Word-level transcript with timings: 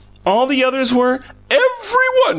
ALL 0.25 0.47
the 0.47 0.63
others 0.63 0.91
were" 0.93 1.19
"Every 1.51 2.09
one!" 2.23 2.29